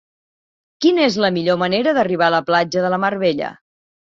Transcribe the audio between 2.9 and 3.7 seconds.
la Mar Bella?